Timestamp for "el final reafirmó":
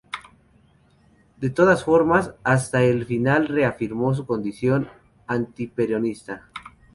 2.81-4.15